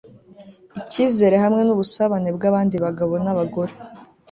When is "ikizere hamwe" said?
0.79-1.61